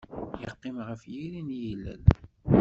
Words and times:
Yeqqim 0.41 0.77
ɣef 0.87 1.01
yiri 1.11 1.41
n 1.47 1.49
yilel. 1.61 2.03